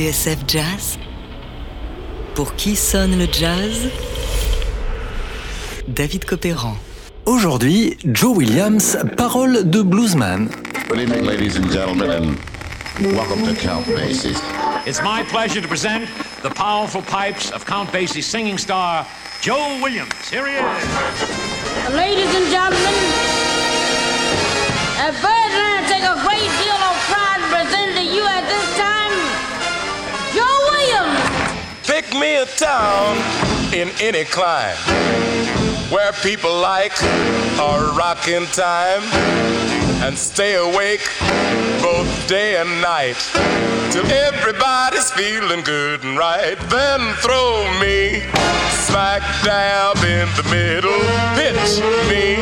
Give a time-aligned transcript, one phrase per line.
[0.00, 0.98] TSF Jazz
[2.34, 3.90] Pour qui sonne le jazz?
[5.88, 6.74] David Copéran.
[7.26, 10.48] Aujourd'hui, Joe Williams, parole de bluesman.
[10.88, 12.38] Good evening, ladies and gentlemen,
[12.96, 14.34] and welcome to Count Basie.
[14.86, 16.08] It's my pleasure to present
[16.42, 19.06] the powerful pipes of Count Basie's singing star,
[19.42, 20.14] Joe Williams.
[20.30, 21.94] Here he is.
[21.94, 22.94] Ladies and gentlemen,
[24.96, 26.79] at Birdland take a great deal
[32.00, 33.18] Pick me a town
[33.74, 34.74] in any clime
[35.92, 39.02] where people like a rockin' time
[40.02, 41.06] and stay awake
[41.82, 43.20] both day and night
[43.92, 46.56] till everybody's feeling good and right.
[46.70, 48.22] Then throw me
[48.88, 51.00] smack dab in the middle,
[51.36, 52.36] pitch me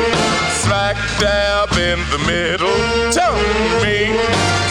[0.63, 2.79] smack dab in the middle,
[3.11, 3.35] tell
[3.83, 4.15] me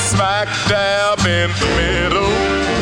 [0.07, 2.76] smack dab in the middle.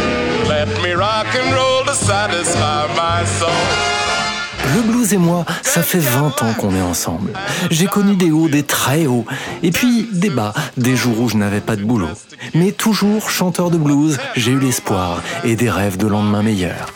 [4.76, 7.32] Le blues et moi, ça fait 20 ans qu'on est ensemble.
[7.70, 9.26] J'ai connu des hauts, des très hauts,
[9.64, 12.10] et puis des bas, des jours où je n'avais pas de boulot.
[12.56, 16.88] Mais toujours chanteur de blues, j'ai eu l'espoir et des rêves de lendemain meilleurs.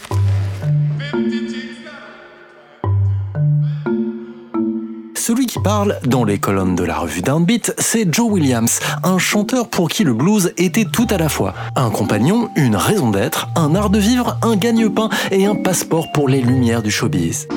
[5.60, 9.90] Qui parle dans les colonnes de la revue Downbeat, c'est Joe Williams, un chanteur pour
[9.90, 11.54] qui le blues était tout à la fois.
[11.76, 16.30] Un compagnon, une raison d'être, un art de vivre, un gagne-pain et un passeport pour
[16.30, 17.48] les lumières du showbiz.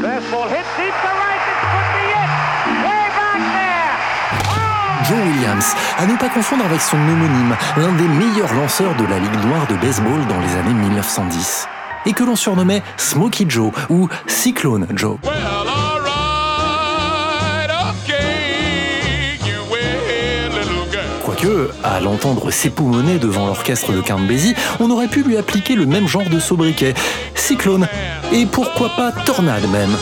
[5.09, 9.19] Joe Williams, à ne pas confondre avec son homonyme, l'un des meilleurs lanceurs de la
[9.19, 11.69] Ligue noire de baseball dans les années 1910.
[12.07, 15.19] Et que l'on surnommait Smokey Joe ou Cyclone Joe.
[15.23, 15.62] Well,
[21.83, 26.07] à l'entendre s'époumoner devant l'orchestre de Count Basie, on aurait pu lui appliquer le même
[26.07, 26.95] genre de sobriquet,
[27.35, 27.89] Cyclone,
[28.33, 29.97] et pourquoi pas Tornade même.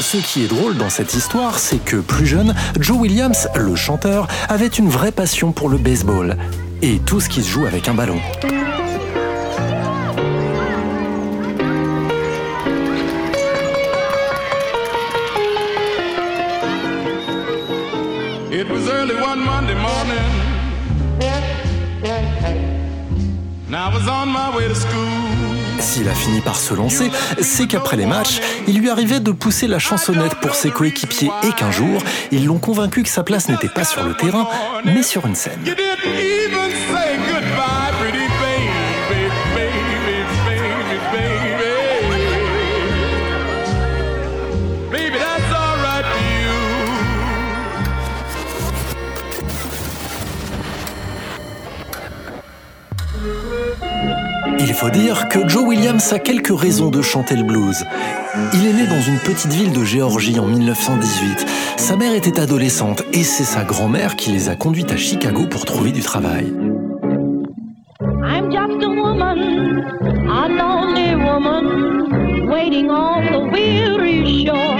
[0.00, 4.28] Ce qui est drôle dans cette histoire, c'est que plus jeune, Joe Williams, le chanteur,
[4.48, 6.36] avait une vraie passion pour le baseball
[6.82, 8.20] et tout ce qui se joue avec un ballon.
[25.80, 27.10] S'il a fini par se lancer,
[27.40, 31.52] c'est qu'après les matchs, il lui arrivait de pousser la chansonnette pour ses coéquipiers et
[31.52, 34.48] qu'un jour, ils l'ont convaincu que sa place n'était pas sur le terrain,
[34.84, 35.60] mais sur une scène.
[54.84, 57.86] Faut dire que Joe Williams a quelques raisons de chanter le blues.
[58.52, 61.46] Il est né dans une petite ville de Géorgie en 1918.
[61.78, 65.64] Sa mère était adolescente et c'est sa grand-mère qui les a conduites à Chicago pour
[65.64, 66.52] trouver du travail.
[68.22, 69.84] I'm just a woman,
[70.28, 74.76] a lonely woman, waiting on the weary shore.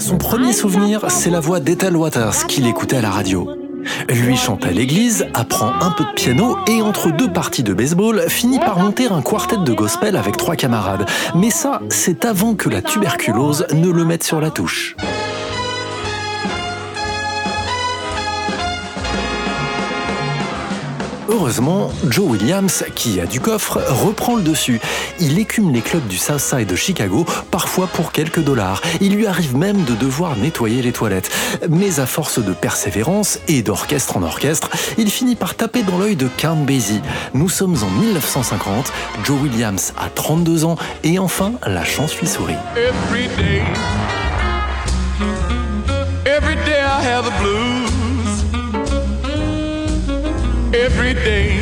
[0.00, 3.61] Son premier souvenir, c'est la voix d'Ethel Waters qu'il écoutait à la radio.
[4.08, 8.24] Lui chante à l'église, apprend un peu de piano et entre deux parties de baseball,
[8.28, 11.06] finit par monter un quartet de gospel avec trois camarades.
[11.34, 14.96] Mais ça, c'est avant que la tuberculose ne le mette sur la touche.
[21.32, 24.82] Heureusement, Joe Williams, qui a du coffre, reprend le dessus.
[25.18, 28.82] Il écume les clubs du South Side de Chicago, parfois pour quelques dollars.
[29.00, 31.30] Il lui arrive même de devoir nettoyer les toilettes.
[31.70, 34.68] Mais à force de persévérance et d'orchestre en orchestre,
[34.98, 37.00] il finit par taper dans l'œil de Count Basie.
[37.32, 38.92] Nous sommes en 1950,
[39.24, 42.56] Joe Williams a 32 ans et enfin, la chance lui sourit.
[50.74, 51.58] Every day,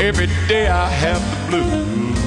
[0.00, 2.18] every day I have the blues.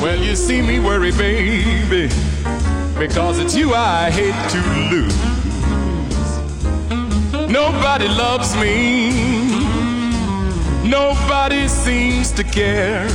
[0.00, 2.08] Well, you see me worry, baby,
[2.96, 4.58] because it's you I hate to
[4.92, 5.12] lose.
[7.50, 9.10] Nobody loves me,
[10.88, 13.08] nobody seems to care.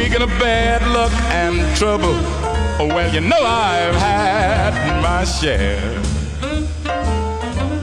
[0.06, 2.14] Speaking of bad luck and trouble,
[2.78, 6.00] oh, well, you know I've had my share.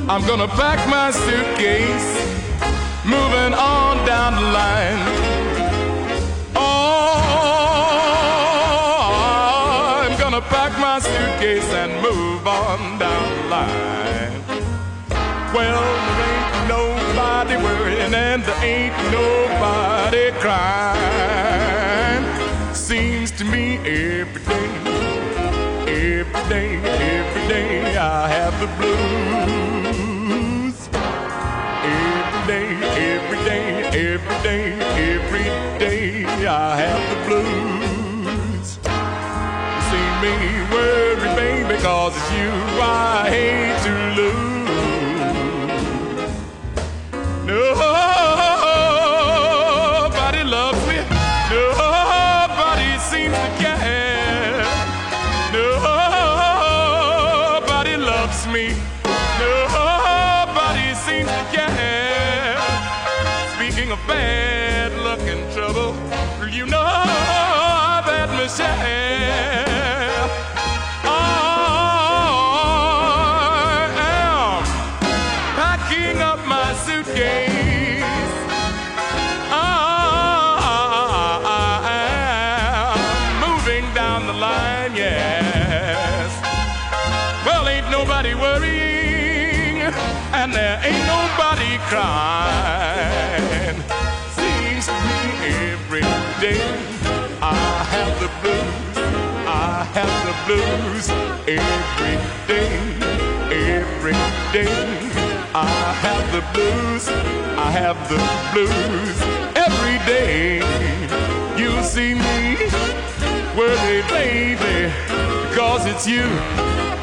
[0.07, 2.15] I'm gonna pack my suitcase,
[3.03, 5.03] moving on down the line.
[6.55, 7.19] Oh,
[10.07, 14.41] I'm gonna pack my suitcase and move on down the line.
[15.53, 15.83] Well,
[16.15, 21.02] there ain't nobody worrying and there ain't nobody crying.
[26.43, 26.75] Every day,
[27.19, 30.09] every day I have the blues.
[31.83, 32.67] Every day,
[33.13, 34.73] every day, every day,
[35.13, 35.45] every
[35.79, 38.67] day I have the blues.
[39.89, 40.33] See me
[40.71, 42.51] worry, baby, cause it's you
[42.81, 44.43] I hate to lose.
[47.45, 48.12] Nobody
[64.07, 65.93] bad luck and trouble,
[66.49, 69.72] you know I've had
[96.43, 96.59] day
[97.41, 97.55] I
[97.95, 98.97] have the blues.
[99.47, 101.05] I have the blues
[101.47, 102.15] every
[102.51, 102.73] day,
[103.75, 104.17] every
[104.51, 104.83] day.
[105.55, 107.03] I have the blues.
[107.67, 108.19] I have the
[108.51, 109.17] blues
[109.65, 110.59] every day.
[111.61, 112.39] You see me
[113.57, 114.91] worthy, baby,
[115.47, 116.27] because it's you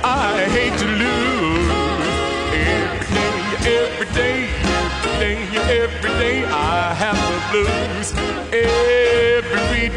[0.04, 1.70] I hate to lose.
[3.80, 4.40] Every day,
[4.76, 5.38] every day,
[5.82, 9.29] every day, I have the blues every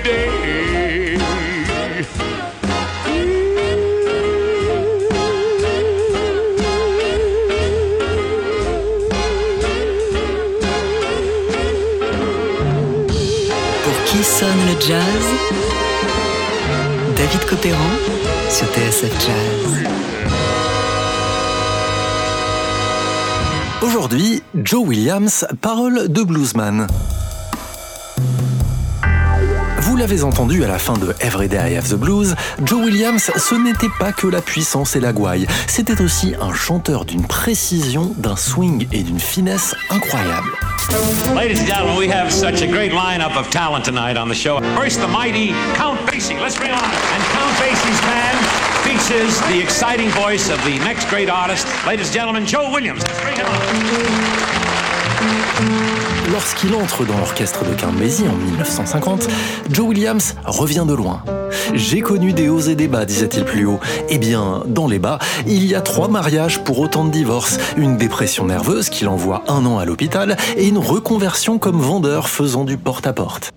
[0.03, 1.17] day.
[13.83, 15.03] Pour qui sonne le jazz?
[17.15, 17.77] David Copéran
[18.50, 19.83] sur TSF Jazz.
[23.81, 26.88] Aujourd'hui, Joe Williams, parole de bluesman.
[30.03, 32.35] L'avez entendu à la fin de Everyday I Have the Blues,
[32.65, 37.05] Joe Williams, ce n'était pas que la puissance et la gouaille, c'était aussi un chanteur
[37.05, 40.51] d'une précision, d'un swing et d'une finesse incroyables.
[41.33, 44.59] Ladies and gentlemen, we have such a great lineup of talent tonight on the show.
[44.75, 46.38] First, the mighty Count Basie.
[46.38, 46.83] Let's bring on.
[46.83, 48.38] And Count Basie's band
[48.83, 51.65] features the exciting voice of the next great artist.
[51.88, 53.03] Ladies and gentlemen, Joe Williams.
[53.03, 53.45] Let's bring him
[55.97, 56.02] on.
[56.33, 59.27] Lorsqu'il entre dans l'orchestre de Basie en 1950,
[59.69, 61.24] Joe Williams revient de loin.
[61.75, 63.79] J'ai connu des hauts et des bas, disait-il plus haut.
[64.10, 67.98] Eh bien, dans les bas, il y a trois mariages pour autant de divorces, une
[67.98, 72.77] dépression nerveuse qui l'envoie un an à l'hôpital et une reconversion comme vendeur faisant du
[72.77, 73.53] porte-à-porte.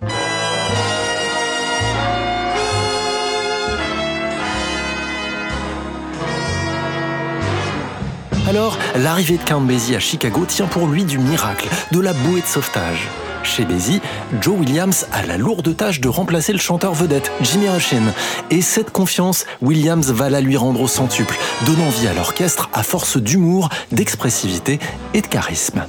[8.46, 12.46] Alors, l'arrivée de Count à Chicago tient pour lui du miracle, de la bouée de
[12.46, 13.08] sauvetage.
[13.42, 14.00] Chez Basie,
[14.40, 18.12] Joe Williams a la lourde tâche de remplacer le chanteur vedette, Jimmy Rushin.
[18.50, 21.36] Et cette confiance, Williams va la lui rendre au centuple,
[21.66, 24.78] donnant vie à l'orchestre à force d'humour, d'expressivité
[25.12, 25.84] et de charisme.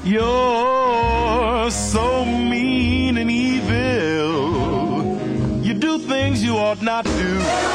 [5.64, 7.67] You do things you ought not do.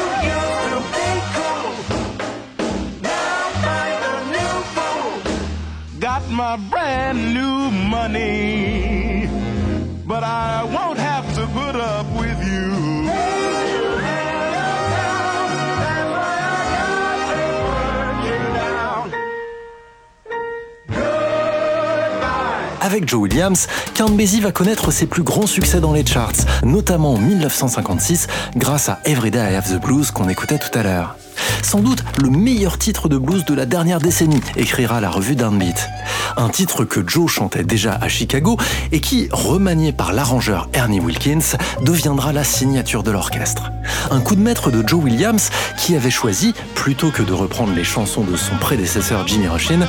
[22.81, 27.13] Avec Joe Williams, Count Basie va connaître ses plus grands succès dans les charts, notamment
[27.13, 31.15] en 1956 grâce à Everyday I Have the Blues qu'on écoutait tout à l'heure.
[31.61, 35.89] Sans doute le meilleur titre de blues de la dernière décennie, écrira la revue Downbeat.
[36.37, 38.57] Un titre que Joe chantait déjà à Chicago
[38.91, 43.71] et qui, remanié par l'arrangeur Ernie Wilkins, deviendra la signature de l'orchestre.
[44.11, 47.83] Un coup de maître de Joe Williams qui avait choisi, plutôt que de reprendre les
[47.83, 49.79] chansons de son prédécesseur Jimmy Rushin,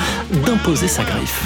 [0.45, 1.43] d'imposer sa griffe.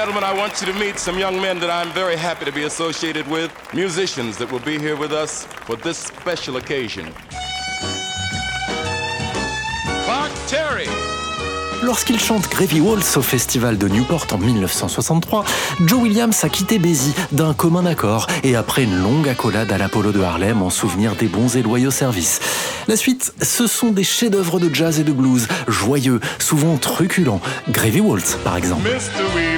[0.00, 2.64] Gentlemen, I want you to meet some young men that I'm very happy to be
[2.64, 7.12] associated with, musicians that will be here with us for this special occasion.
[10.06, 10.88] Clark Terry.
[11.82, 15.44] Lorsqu'il chante Gravy Waltz au festival de Newport en 1963,
[15.86, 20.12] Joe Williams a quitté Bézi d'un commun accord et après une longue accolade à l'Apollo
[20.12, 22.40] de Harlem en souvenir des bons et loyaux services.
[22.88, 27.40] La suite, ce sont des chefs-d'œuvre de jazz et de blues, joyeux, souvent truculents.
[27.68, 28.88] Gravy Waltz, par exemple.
[28.88, 29.49] Mr.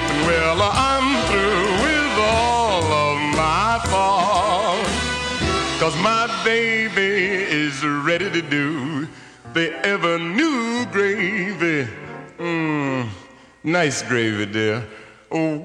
[6.44, 9.06] baby is ready to do
[9.54, 11.88] the ever new gravy.
[12.38, 13.06] Mmm,
[13.64, 14.82] nice gravy, dear.
[15.34, 15.64] Oh.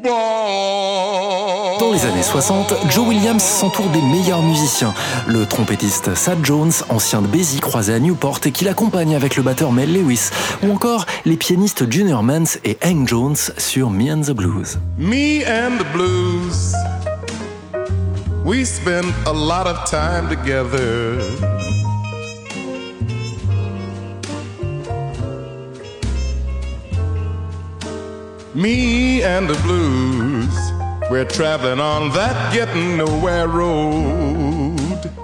[1.79, 4.93] Dans les années 60, Joe Williams s'entoure des meilleurs musiciens.
[5.27, 9.43] Le trompettiste Sad Jones, ancien de Bézi croisé à Newport et qui l'accompagne avec le
[9.43, 10.29] batteur Mel Lewis,
[10.63, 14.79] ou encore les pianistes Junior Mans et Hank Jones sur Me and the Blues.
[14.97, 16.73] Me and the blues.
[18.47, 21.17] We spend a lot of time together.
[28.55, 30.55] Me and the blues.
[31.11, 34.76] We're traveling on that getting nowhere road.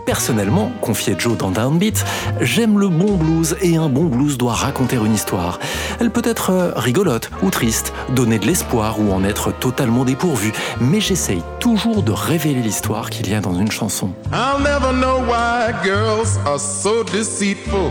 [0.05, 2.03] Personnellement, confiait Joe dans Downbeat,
[2.41, 5.59] j'aime le bon blues et un bon blues doit raconter une histoire.
[5.99, 10.51] Elle peut être euh, rigolote ou triste, donner de l'espoir ou en être totalement dépourvue,
[10.81, 14.11] mais j'essaye toujours de révéler l'histoire qu'il y a dans une chanson.
[14.33, 17.89] I'll never know why girls are so deceitful.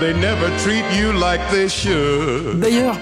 [0.00, 2.60] They never treat you like they should.
[2.60, 2.96] D'ailleurs,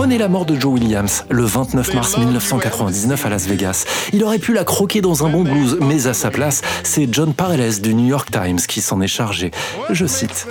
[0.00, 3.84] prenez la mort de Joe Williams le 29 mars 1999 à Las Vegas.
[4.14, 7.34] Il aurait pu la croquer dans un bon blues, mais à sa place, c'est John
[7.34, 9.50] Pareles du New York Times qui s'en est chargé.
[9.90, 10.46] Je cite.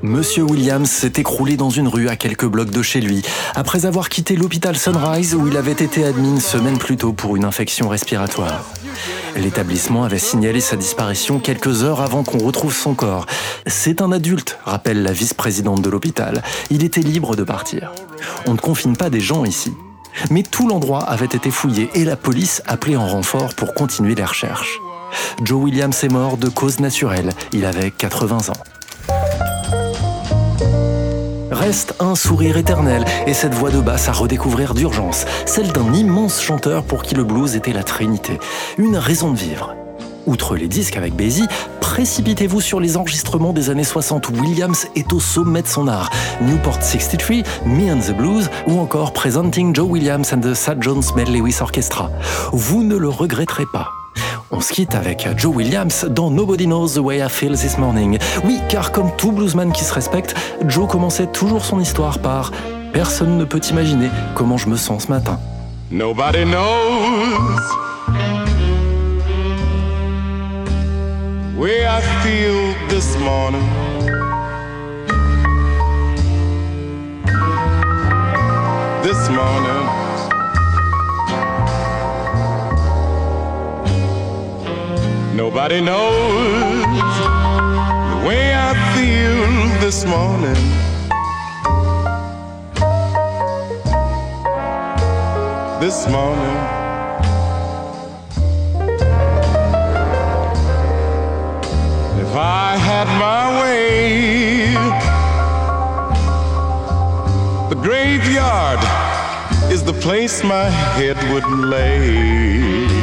[0.00, 3.22] Monsieur Williams s'est écroulé dans une rue à quelques blocs de chez lui,
[3.54, 7.36] après avoir quitté l'hôpital Sunrise où il avait été admis une semaine plus tôt pour
[7.36, 8.64] une infection respiratoire.
[9.36, 13.26] L'établissement avait signalé sa disparition quelques heures avant qu'on retrouve son corps.
[13.66, 16.42] C'est un adulte, rappelle la vice-présidente de l'hôpital.
[16.70, 17.92] Il était libre de partir.
[18.46, 19.72] On ne confine pas des gens ici.
[20.30, 24.24] Mais tout l'endroit avait été fouillé et la police appelée en renfort pour continuer les
[24.24, 24.78] recherches.
[25.42, 27.32] Joe Williams est mort de cause naturelle.
[27.52, 28.81] Il avait 80 ans.
[31.72, 36.42] Reste un sourire éternel et cette voix de basse à redécouvrir d'urgence, celle d'un immense
[36.42, 38.38] chanteur pour qui le blues était la trinité,
[38.76, 39.74] une raison de vivre.
[40.26, 41.46] Outre les disques avec Basie,
[41.80, 46.10] précipitez-vous sur les enregistrements des années 60 où Williams est au sommet de son art.
[46.42, 51.04] Newport 63, Me and the Blues ou encore Presenting Joe Williams and the Sad Jones
[51.16, 52.10] Mel Lewis Orchestra.
[52.52, 53.88] Vous ne le regretterez pas.
[54.54, 58.18] On se quitte avec Joe Williams dans Nobody Knows the Way I Feel This Morning.
[58.44, 60.34] Oui, car comme tout bluesman qui se respecte,
[60.68, 62.52] Joe commençait toujours son histoire par
[62.92, 65.40] Personne ne peut imaginer comment je me sens ce matin.
[65.90, 66.68] Nobody knows
[71.56, 73.62] where I feel this morning.
[79.02, 80.01] This morning.
[85.34, 90.54] Nobody knows the way I feel this morning.
[95.80, 96.56] This morning.
[102.20, 104.74] If I had my way,
[107.70, 108.80] the graveyard
[109.72, 113.01] is the place my head would lay.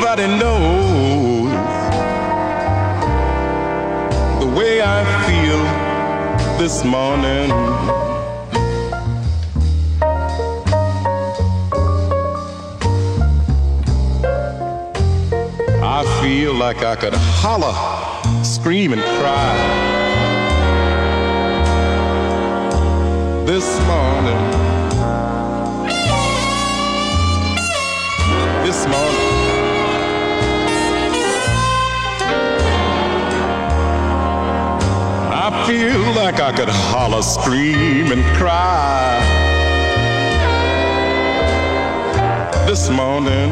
[0.00, 1.50] Nobody knows
[4.38, 5.60] the way I feel
[6.56, 7.50] this morning.
[15.82, 17.74] I feel like I could holler,
[18.44, 19.56] scream, and cry.
[23.46, 24.38] This morning.
[28.64, 29.27] This morning.
[35.68, 39.20] Feel like I could holler, scream, and cry.
[42.66, 43.50] This morning.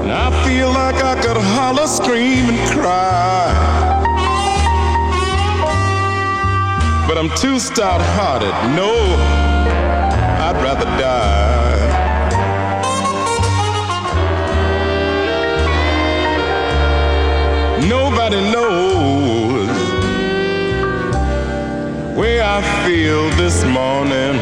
[0.00, 3.52] And I feel like I could holler, scream, and cry.
[7.06, 8.54] But I'm too stout hearted.
[8.74, 9.46] No,
[18.28, 19.68] nobody knows
[22.16, 24.36] where I feel this morning.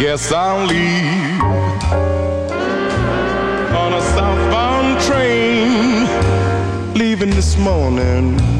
[0.00, 1.42] Guess I'll leave
[3.76, 6.06] on a southbound train,
[6.94, 8.57] leaving this morning.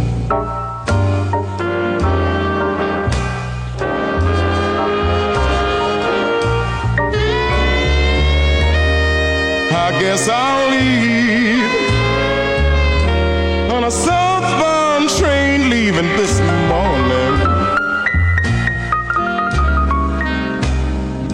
[10.00, 11.64] Guess I'll leave
[13.72, 16.38] on a southbound train, leaving this
[16.70, 17.34] morning.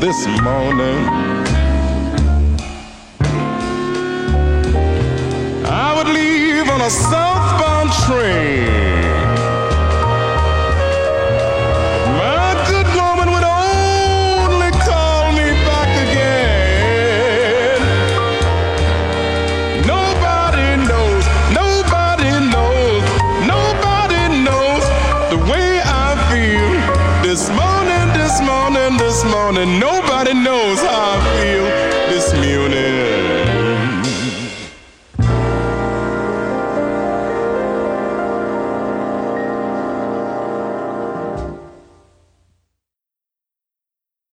[0.00, 0.98] This morning.
[5.66, 9.23] I would leave on a southbound train.
[29.54, 30.03] The way I